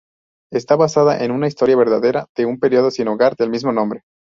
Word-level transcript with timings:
Está 0.51 0.75
basada 0.75 1.23
en 1.23 1.29
una 1.29 1.45
historia 1.47 1.75
verdadera 1.77 2.25
de 2.35 2.47
un 2.47 2.57
periódico 2.59 2.89
sin 2.89 3.07
hogar 3.07 3.35
del 3.35 3.51
mismo 3.51 3.71
nombre. 3.71 4.01